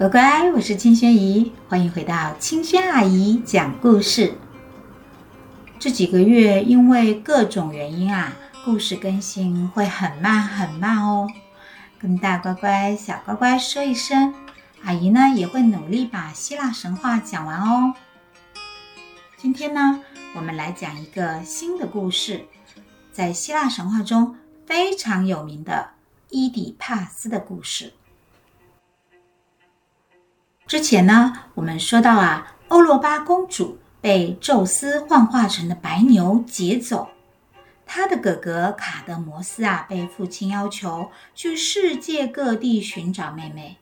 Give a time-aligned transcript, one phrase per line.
[0.00, 4.32] 乖乖，我是清轩姨，欢迎回到清轩阿姨讲故事。
[5.78, 8.32] 这几个月因为各种原因啊，
[8.64, 11.28] 故事更新会很慢很慢哦。
[11.98, 14.32] 跟大乖乖、小乖乖说一声，
[14.84, 17.92] 阿姨呢也会努力把希腊神话讲完哦。
[19.36, 20.00] 今天呢，
[20.34, 22.46] 我们来讲一个新的故事，
[23.12, 25.90] 在希腊神话中非常有名的
[26.30, 27.92] 伊底帕斯的故事。
[30.70, 37.10] 之前呢，我们说到啊，欧罗巴公主被宙斯幻化成的白牛劫走，
[37.84, 43.78] 她的哥哥卡德摩斯啊，被父亲要求去世界各地寻找妹妹，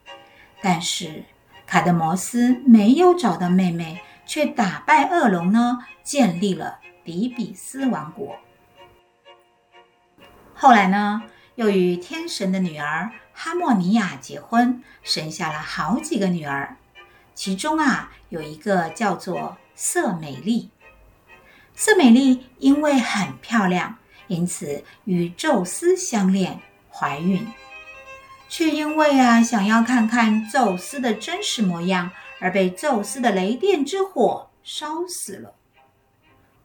[0.62, 1.24] 但是
[1.66, 8.34] 卡德摩斯没有找到妹妹，却打败恶龙呢，建立了底比斯王国。
[10.54, 11.20] 后来呢，
[11.56, 13.10] 又与天神的女儿。
[13.40, 16.76] 哈莫尼亚结婚，生下了好几个女儿，
[17.36, 20.70] 其中啊有一个叫做瑟美丽。
[21.76, 26.58] 瑟美丽因为很漂亮，因此与宙斯相恋，
[26.90, 27.46] 怀孕，
[28.48, 35.54] 却因为啊想要看看宙斯的真实模样，而被宙斯的雷电之火烧死了。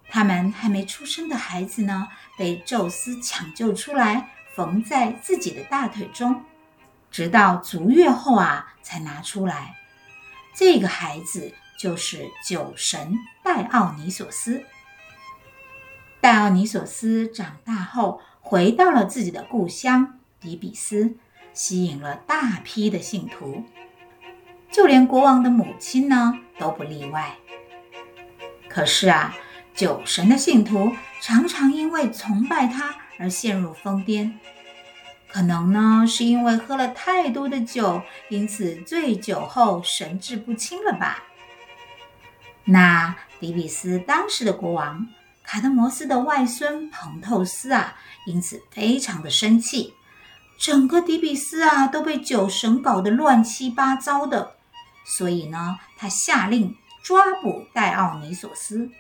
[0.09, 6.43] 他们还没出生的孩子呢，被宙斯抢救出来，缝在自己的大腿中。
[7.14, 9.75] 直到足月后啊，才拿出来。
[10.56, 14.64] 这个孩子就是酒神戴奥尼索斯。
[16.20, 21.16] 戴奥尼索斯长大后，回到了自己的故乡底比斯，
[21.53, 23.64] 吸引了大批的信徒，
[24.72, 27.36] 就连国王的母亲呢都不例外。
[28.67, 29.36] 可是啊，
[29.75, 34.33] 酒神的信徒常常因为崇拜他而陷入疯癫。
[35.34, 41.23] 可能呢，是因为喝了太多的酒，因此醉酒后神志不清了吧？
[42.66, 45.08] 那底比斯当时的国王
[45.43, 47.95] 卡德摩斯的外孙彭透斯啊，
[48.27, 49.95] 因此非常的生气，
[50.60, 54.55] 整个底比斯啊都被酒神搞得乱七八糟的，
[55.04, 58.92] 所以呢，他下令抓捕戴奥尼索斯。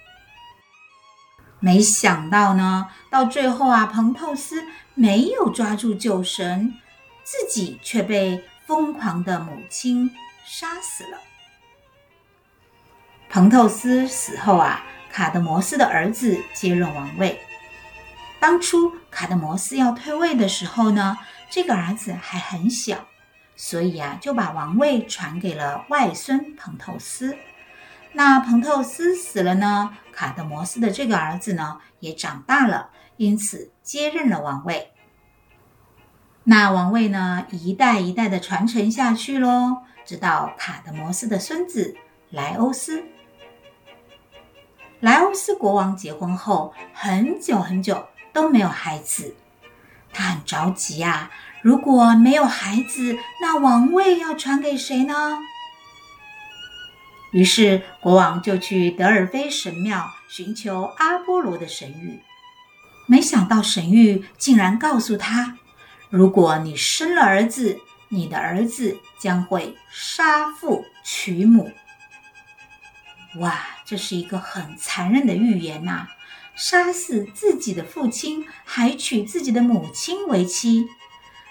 [1.63, 4.65] 没想到呢，到最后啊，彭透斯
[4.95, 6.73] 没有抓住酒神，
[7.23, 10.11] 自己却被疯狂的母亲
[10.43, 11.17] 杀死了。
[13.29, 17.39] 彭透斯死后啊，卡德摩斯的儿子接任王位。
[18.41, 21.17] 当初卡德摩斯要退位的时候呢，
[21.49, 23.07] 这个儿子还很小，
[23.55, 27.37] 所以啊，就把王位传给了外孙彭透斯。
[28.15, 34.91] 那彭透斯死了呢，卡德摩斯的这个儿子呢也长大了，因此接任了王位。
[36.43, 41.95] 那王位呢一代一代的传承下去喽，直到卡德摩斯的孙子
[42.29, 43.03] 莱欧斯。
[44.99, 49.35] 莱欧斯国王结婚后很久很久都没有孩子，
[50.13, 51.31] 他很着急呀，
[51.61, 55.39] 如果没有孩子，那王位要传给谁呢？
[57.33, 62.19] 于是国王就去德尔菲神庙寻求阿波罗的神谕，
[63.07, 65.57] 没想到神谕竟然告诉他：
[66.09, 67.79] 如果你生了儿子，
[68.09, 71.71] 你的儿子将会杀父娶母。
[73.39, 76.07] 哇，这是一个很残忍的预言呐！
[76.55, 80.85] 杀死自己的父亲，还娶自己的母亲为妻，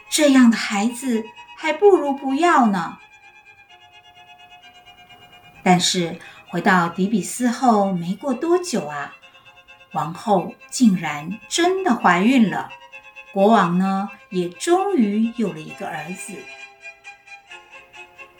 [0.09, 1.25] 这样的孩子
[1.59, 2.99] 还不如不要呢。
[5.63, 6.19] 但是
[6.49, 9.15] 回到底比斯后，没过多久啊，
[9.93, 12.71] 王后竟然真的怀孕了，
[13.33, 16.35] 国王呢也终于有了一个儿子。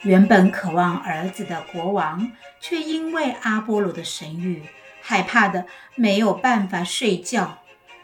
[0.01, 4.59] 原本渴望儿子的国王，却因为阿波罗的神谕，
[5.01, 7.59] 害怕的没有办法睡觉。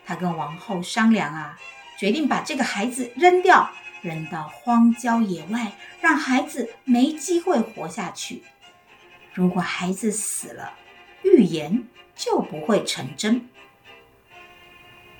[0.05, 1.59] 他跟王后商量啊，
[1.97, 3.69] 决定把这个孩子扔掉，
[4.01, 8.43] 扔到荒郊野外，让孩子没机会活下去。
[9.39, 10.73] 如果孩子死了，
[11.23, 13.47] 预言就不会成真。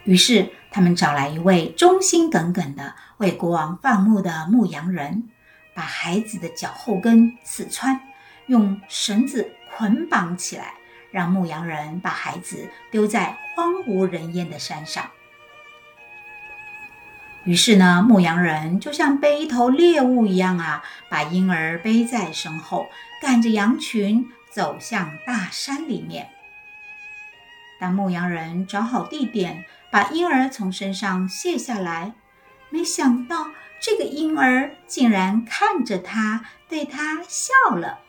[0.04, 5.30] 于是，他们找来一位忠心耿耿的为国王放牧的牧羊人，
[5.74, 7.98] 把孩子的脚后跟刺穿，
[8.48, 10.74] 用绳子捆绑起来，
[11.12, 15.10] 让牧羊人把孩子丢在荒无人烟的山上。
[17.46, 22.90] 于是呢，牧羊人就像背一头猎物一样啊，把婴儿背在身后，
[23.22, 26.30] 赶着羊群走向大山里面。
[27.80, 32.14] 当牧羊人找好地点，把婴儿从身上卸下来，
[32.70, 33.48] 没想到
[33.80, 38.00] 这个婴儿竟然看着他，对他笑了。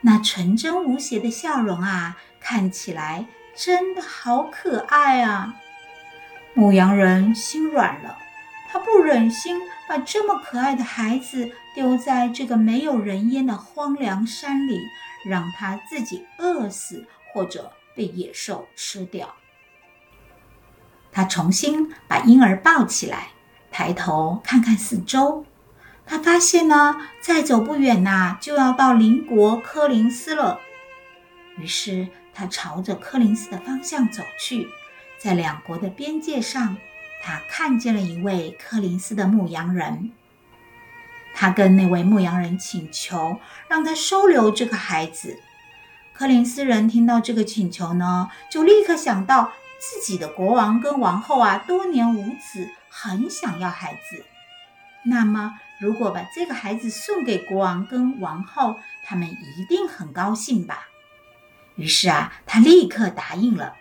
[0.00, 5.54] 那纯真无邪的笑容啊，看起来真的好可爱啊！
[6.54, 8.18] 牧羊人心软了，
[8.68, 14.80] 他不忍心把这么可爱的孩子丢在这个没有人烟的荒凉山里，
[15.24, 19.34] 让他自己饿死或者被野兽吃掉。
[21.12, 23.28] 他重新把婴儿抱起来，
[23.70, 25.44] 抬头看看四周。
[26.04, 30.58] 他发现呢，再走不远呐，就要到邻国柯林斯了。
[31.56, 34.68] 于是他朝着柯林斯的方向走去。
[35.22, 36.78] 在两国的边界上，
[37.22, 40.12] 他看见了一位柯林斯的牧羊人。
[41.34, 43.38] 他跟那位牧羊人请求，
[43.68, 45.38] 让他收留这个孩子。
[46.14, 54.24] 柯林斯人听到这个请求呢，就立刻想到自己的国王跟王后啊，多年无子，很想要孩子。
[55.04, 60.88] 那么，如果把这个孩子送给国王跟王后，他们一定很高兴吧？
[61.76, 63.76] 于是啊，他立刻答应了。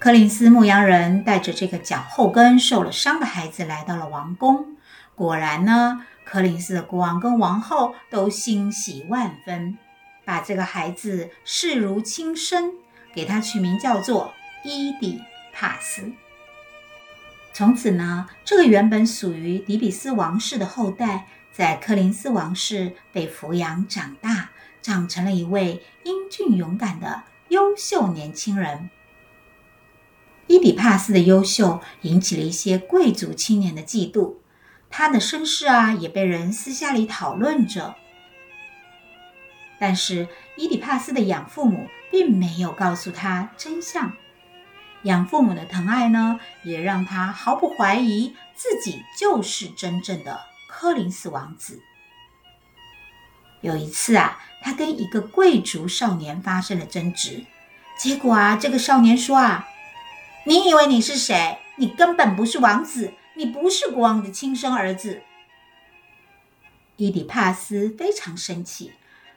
[0.00, 4.78] 柯林斯牧羊人带着这个脚后跟受了伤的孩子来到了王宫。
[5.14, 9.76] 果然呢，柯林斯的国王跟王后都欣喜万分，
[10.24, 12.72] 把这个孩子视如亲生，
[13.12, 14.32] 给他取名叫做
[14.64, 15.20] 伊底
[15.52, 16.10] 帕斯。
[17.52, 24.48] 从此呢，这个原本属于底比斯王室的后代，在柯林斯王室被抚养长大，
[24.80, 28.88] 长成了一位英俊勇敢的优秀年轻人。
[30.50, 34.38] 伊底帕斯的优秀引起了一些贵族青年的嫉妒，
[34.90, 37.94] 他的身世啊也被人私下里讨论着。
[39.78, 40.26] 但是
[40.56, 44.12] 伊底帕斯的养父母并没有告诉他真相。
[45.04, 51.80] 养父母的疼爱呢，也让他毫不怀疑自己就是真正的柯林斯王子。
[53.60, 57.44] 有一次啊，他跟一个贵族少年发生了争执，
[57.96, 59.68] 结果啊，这个少年说啊
[60.44, 61.58] ：“你以为你是谁？
[61.76, 65.22] 你根本不是王子，你不是国王的亲生儿子。”
[66.96, 68.92] 伊底帕斯非常生气，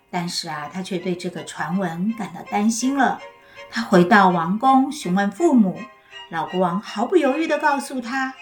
[0.09, 3.21] 但是啊，他却对这个传闻感到担心了。
[3.69, 5.79] 他回到王宫询问父母，
[6.29, 8.33] 老国王毫不犹豫地告诉他：“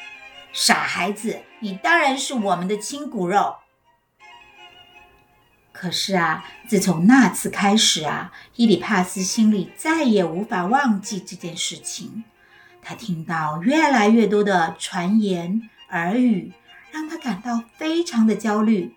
[0.51, 3.57] 傻孩子，你当然是我们的亲骨肉。”
[5.71, 12.23] 可是啊，自从那次开始啊，伊底帕斯心里再也无法忘记这件事情。
[12.81, 16.51] 他听到越来越多的传言耳语，
[16.91, 18.93] 让他感到非常的焦虑。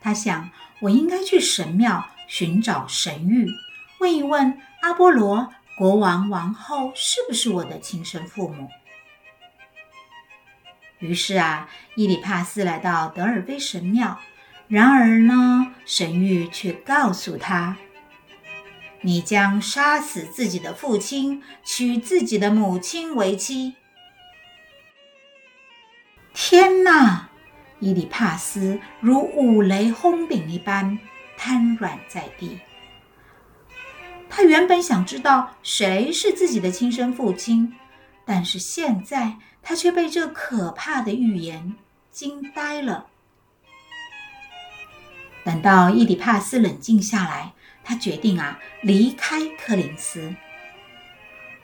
[0.00, 0.50] 他想，
[0.80, 3.48] 我应该去神庙寻找神諭，
[3.98, 4.60] 问一问。
[4.82, 8.68] 阿波罗国王、王后是不是我的亲生父母？
[10.98, 14.18] 于是啊，伊里帕斯来到德尔菲神庙。
[14.66, 17.76] 然而呢，神諭却告诉他
[19.02, 23.74] ：“你将杀死自己的父亲，娶自己的母亲为妻。”
[26.34, 27.28] 天哪！
[27.78, 30.98] 伊里帕斯如五雷轰顶一般
[31.36, 32.60] 瘫软在地。
[34.30, 37.74] 他原本想知道谁是自己的亲生父亲，
[38.24, 41.74] 但是现在他却被这可怕的预言
[42.10, 43.08] 惊呆了。
[45.44, 47.52] 等到伊里帕斯冷静下来，
[47.84, 50.34] 他决定啊离开柯林斯。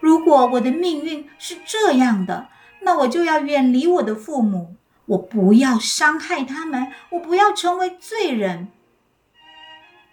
[0.01, 2.49] 如果我的命运是这样的，
[2.83, 8.69] 那我就要远离我的父母，我不要伤害他们，我不要成为罪人。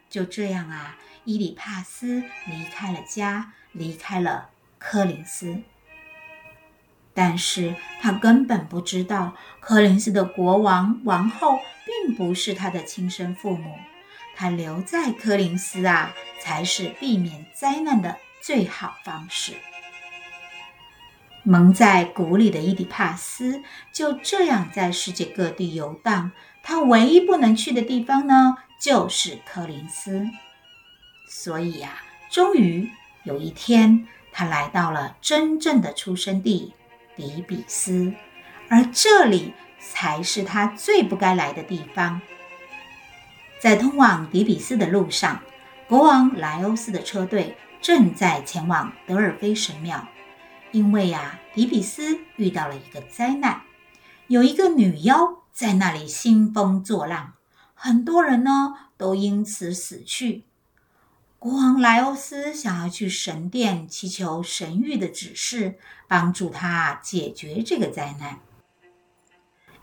[0.09, 0.97] 就这样啊。
[1.27, 5.57] 伊里帕斯离开了家，离开了柯林斯，
[7.15, 13.75] 但是他根本不知道柯林斯的国王、王后并不是他的亲生父母。
[14.35, 19.53] 他留在柯林斯啊，才是避免灾难的最好方式。
[21.43, 23.61] 蒙在鼓里的伊底帕斯
[23.93, 26.31] 就这样在世界各地游荡，
[26.63, 30.27] 他唯一不能去的地方呢，就是柯林斯。
[31.29, 32.01] 所以呀，
[32.31, 32.89] 终于
[33.23, 36.73] 有一天，他来到了真正的出生地
[37.15, 38.11] 底比斯，
[38.67, 42.19] 而这里才是他最不该来的地方。
[43.59, 45.41] 在通往底比斯的路上，
[45.87, 50.07] 国王莱欧斯的车队正在前往德尔菲神庙，
[50.71, 53.61] 因为呀，底比斯遇到了一个灾难，
[54.27, 57.33] 有一个女妖在那里兴风作浪，
[57.73, 60.43] 很多人呢都因此死去。
[61.37, 65.75] 国王莱欧斯想要去神殿祈求神谕的指示，
[66.07, 68.39] 帮助他解决这个灾难。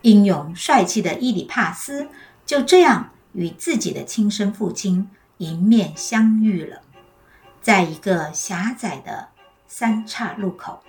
[0.01, 2.09] 英勇帅气的伊里帕斯
[2.45, 6.81] 就这样与自己的亲生父亲迎面相遇了，
[7.61, 9.29] 在一个狭窄的
[9.67, 10.83] 三岔路口。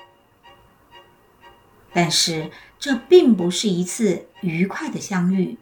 [1.92, 5.58] 但是这并不是一次愉快的相遇。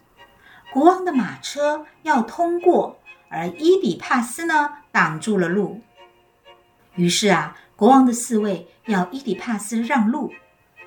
[0.73, 2.99] 国王的马车要通过，
[3.29, 5.83] 而伊底帕斯呢，挡住了路。
[6.95, 10.33] 于是啊，国王的侍卫要伊底帕斯让路，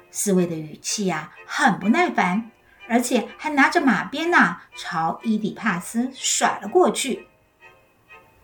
[0.09, 2.49] 侍卫的语气呀、啊，很不耐烦。
[2.87, 7.27] 而且还拿着马鞭呐，朝伊底帕斯甩了过去。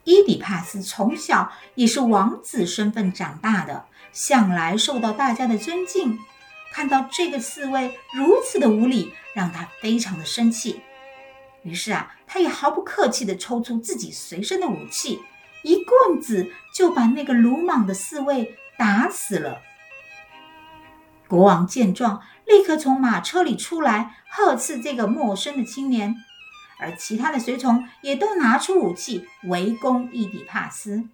[0.04, 6.18] 伊底帕斯从小也是王子身份长大的，向来受到大家的尊敬。
[6.74, 10.82] 看到这个侍卫如此的无礼，让他非常的生气。
[11.64, 15.22] 于是啊，他也毫不客气地抽出自己随身的武器，
[15.64, 19.62] 一棍子就把那个鲁莽的侍卫打死了。
[21.28, 22.22] 国王见状，
[22.52, 26.14] 立刻从马车里出来，呵斥这个陌生的青年，
[26.80, 31.06] 而其他的随从也都拿出武器围攻伊底帕斯。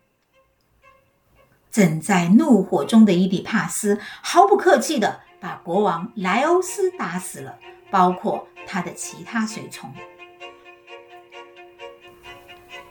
[1.70, 7.60] 正在怒火中的伊底帕斯毫不客气地把国王莱欧斯打死了，
[7.92, 9.94] 包括他的其他随从。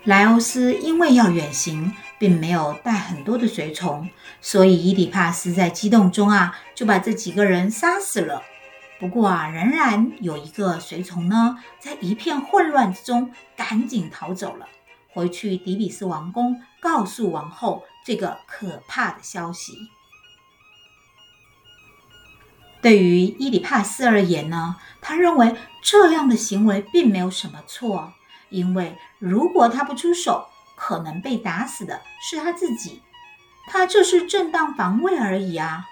[0.04, 4.08] 莱欧斯因为要远行，并没有带很多的随从，
[4.40, 8.42] 所以伊底帕斯在激动中啊，就把这几个人杀死了。
[8.98, 14.66] 不过啊，仍然有一个随从呢，在一片混乱之中赶紧逃走了，
[15.12, 19.72] 回去底比斯王宫，告诉王后这个可怕的消息。
[22.80, 28.12] 对于伊里帕斯而言呢，他认为这样的行为并没有什么错。
[28.48, 30.46] 因为如果他不出手，
[30.76, 33.02] 可能被打死的是他自己，
[33.66, 35.84] 他这是正当防卫而已啊。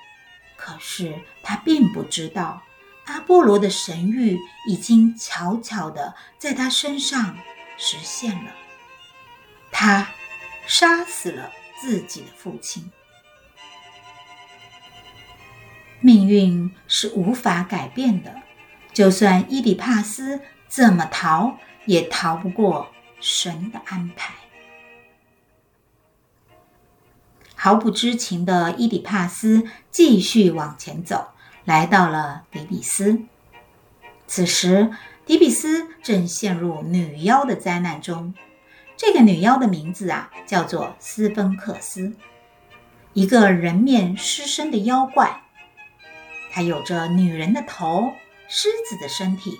[0.56, 2.62] 可是他并不知道，
[3.06, 4.38] 阿波罗的神谕
[4.68, 7.36] 已经悄悄地在他身上
[7.76, 8.52] 实现了。
[9.72, 10.06] 他
[10.66, 11.50] 杀死了
[11.80, 12.92] 自己的父亲。
[16.00, 18.42] 命运是无法改变的，
[18.92, 24.34] 就算伊底帕斯怎么逃，也逃不过神的安排。
[27.64, 31.28] 毫不知情的伊底帕斯继续往前走，
[31.64, 33.22] 来到了底比斯。
[34.26, 34.90] 此时，
[35.24, 38.34] 底比斯正陷入女妖的灾难中。
[38.98, 42.12] 这个女妖的名字啊，叫做斯芬克斯，
[43.14, 45.40] 一个人面狮身的妖怪。
[46.52, 48.12] 她有着女人的头，
[48.46, 49.58] 狮子的身体。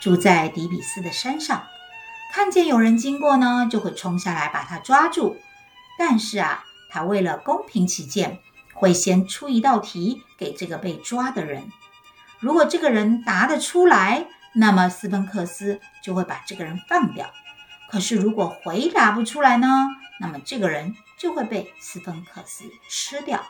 [0.00, 1.62] 住在底比斯的山上，
[2.32, 5.36] 看见有人经过呢，就会冲下来把他抓住。
[5.96, 6.64] 但是啊，
[6.94, 8.38] 他为了公平起见，
[8.72, 11.72] 会先出一道题给这个被抓的人。
[12.38, 17.28] 如果这个人答得出来，那么斯芬克斯就会把这个人放掉。
[17.90, 19.88] 可是如果回答不出来呢，
[20.20, 23.44] 那么这个人就会被斯芬克斯吃掉。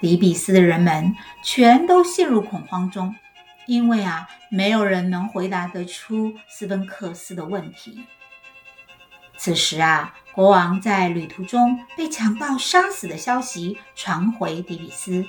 [0.00, 1.14] 底比斯的人们
[1.44, 3.14] 全都陷入恐慌中。
[3.68, 8.04] 因为啊，没有人能回答得出斯芬克斯的问题。
[9.36, 15.26] 此时啊，国王在旅途中被强盗杀死的消息传回底比斯，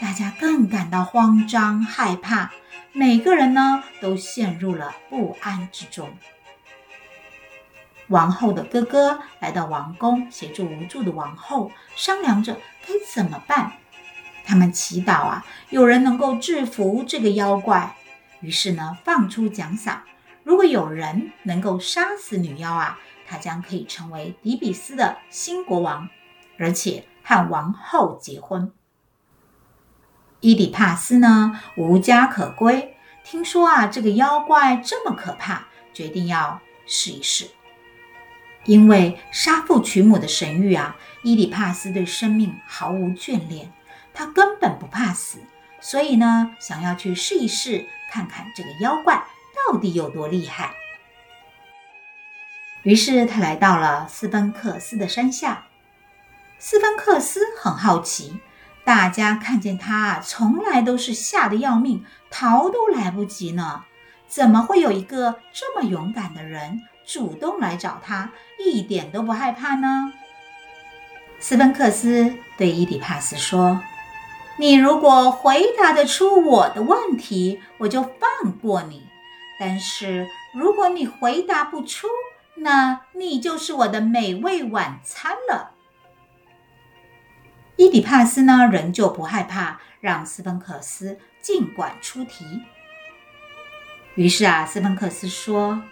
[0.00, 2.52] 大家更感到慌张害怕，
[2.92, 6.08] 每个人呢都陷入了不安之中。
[8.06, 13.72] 王后的哥哥来到王宫，协助无助的王后，商量着该怎么办。
[14.44, 17.96] 他们祈祷啊，有人能够制服这个妖怪。
[18.40, 20.02] 于是呢，放出奖赏，
[20.44, 26.08] 如果有人能够杀死女妖啊，他将可以成为底比斯的新国王，
[26.58, 28.72] 而且和王后结婚。
[30.40, 37.48] 伊底帕斯呢，无家可归，听说啊，这个妖怪这么可怕，决定要试一试。
[38.64, 43.72] 因为杀父娶母的神谕啊，伊底帕斯对生命毫无眷恋。
[44.12, 45.40] 他根本不怕死，
[45.80, 49.24] 所以呢，想要去试一试，看看这个妖怪
[49.66, 50.72] 到底有多厉害。
[52.84, 55.64] 于是他来到了斯芬克斯的山下。
[56.58, 58.38] 斯芬克斯很好奇，
[58.84, 63.84] 大家看见他从来都是吓得要命，逃都来不及呢，
[64.28, 70.12] 怎么会有一个这么勇敢的人主动来找他，一点都不害怕呢？
[71.40, 73.80] 斯芬克斯对伊底帕斯说。
[74.56, 79.00] 你如果回答得出我的问题，我就放过你；
[79.58, 82.06] 但是如果你回答不出，
[82.56, 85.72] 那你就是我的美味晚餐了。
[87.76, 92.62] 伊底帕斯呢，仍旧不害怕，让斯芬克斯尽管出题。
[94.14, 95.82] 于是啊，斯芬克斯说：“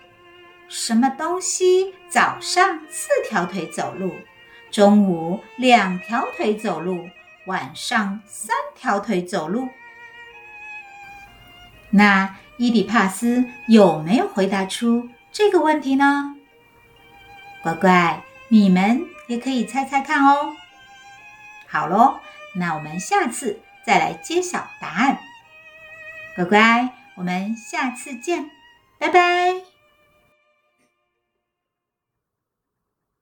[0.68, 4.14] 什么东西早上四条腿走路，
[4.70, 7.08] 中午两条腿走路，
[7.46, 9.68] 晚上三条腿走路？”
[11.90, 16.36] 那伊底帕斯有没有回答出这个问题呢？
[17.62, 20.56] 乖乖，你们也可以猜猜看哦。
[21.68, 22.20] 好喽，
[22.54, 25.18] 那我们下次再来揭晓答案。
[26.34, 28.50] 乖乖，我们下次见，
[28.98, 29.71] 拜拜。